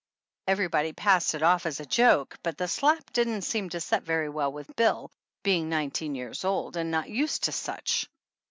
Everybody 0.47 0.93
passed 0.93 1.35
it 1.35 1.43
off 1.43 1.67
as 1.67 1.79
a 1.79 1.85
joke, 1.85 2.35
but 2.41 2.57
the 2.57 2.67
slap 2.67 3.13
didn't 3.13 3.43
seem 3.43 3.69
to 3.69 3.79
set 3.79 4.01
very 4.01 4.29
well 4.29 4.51
with 4.51 4.75
Bill, 4.75 5.11
being 5.43 5.69
nineteen 5.69 6.15
years 6.15 6.43
old 6.43 6.75
and 6.75 6.89
not 6.89 7.07
used 7.11 7.43
to 7.43 7.51
such. 7.51 8.09